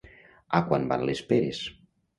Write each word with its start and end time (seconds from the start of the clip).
A 0.61 0.63
quant 0.71 0.89
van 0.93 1.05
les 1.11 1.25
peres? 1.31 1.65